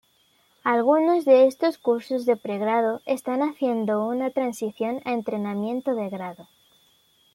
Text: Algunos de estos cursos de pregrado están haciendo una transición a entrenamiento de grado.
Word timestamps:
Algunos 0.63 1.25
de 1.25 1.45
estos 1.45 1.77
cursos 1.77 2.25
de 2.25 2.35
pregrado 2.35 3.01
están 3.05 3.43
haciendo 3.43 4.03
una 4.03 4.31
transición 4.31 4.99
a 5.05 5.11
entrenamiento 5.13 5.93
de 5.93 6.09
grado. 6.09 6.47